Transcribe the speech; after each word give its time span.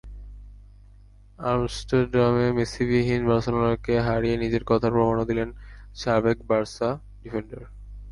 আমস্টারডামে 1.39 2.47
মেসিবিহীন 2.57 3.21
বার্সেলোনাকে 3.29 3.93
হারিয়ে 4.07 4.35
নিজের 4.37 4.63
কথার 4.63 4.91
প্রমাণও 4.91 5.29
দিলেন 5.29 5.49
সাবেক 5.95 6.37
বার্সা 6.49 6.89
ডিফেন্ডার। 7.23 7.61